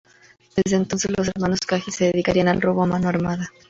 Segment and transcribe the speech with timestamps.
[0.55, 3.47] Desde entonces, los hermanos Cahill se dedicarían al robo a mano armada.